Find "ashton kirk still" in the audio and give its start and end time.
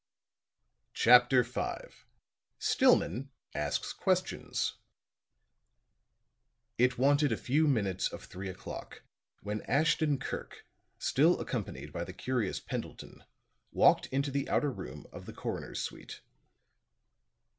9.69-11.39